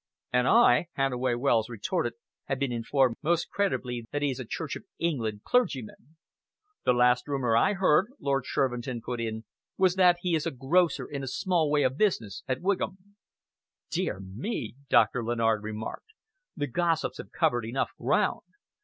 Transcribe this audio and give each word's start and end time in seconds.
"And 0.33 0.47
I," 0.47 0.87
Hannaway 0.93 1.35
Wells 1.35 1.69
retorted, 1.69 2.13
"have 2.45 2.57
been 2.57 2.71
informed 2.71 3.17
most 3.21 3.51
credibly 3.51 4.03
that 4.11 4.23
he 4.23 4.31
is 4.31 4.39
a 4.39 4.45
Church 4.45 4.75
of 4.75 4.83
England 4.97 5.43
clergyman." 5.43 6.17
"The 6.85 6.93
last 6.93 7.27
rumour 7.27 7.55
I 7.55 7.73
heard," 7.73 8.07
Lord 8.19 8.43
Shervinton 8.47 9.01
put 9.03 9.21
in, 9.21 9.45
"was 9.77 9.93
that 9.97 10.17
he 10.21 10.33
is 10.33 10.47
a 10.47 10.49
grocer 10.49 11.05
in 11.05 11.21
a 11.21 11.27
small 11.27 11.69
way 11.69 11.83
of 11.83 11.99
business 11.99 12.41
at 12.47 12.61
Wigan." 12.61 12.97
"Dear 13.91 14.19
me!" 14.19 14.73
Doctor 14.89 15.23
Lennard 15.23 15.61
remarked. 15.61 16.13
"The 16.57 16.65
gossips 16.65 17.19
have 17.19 17.31
covered 17.31 17.63
enough 17.63 17.91
ground! 17.99 18.41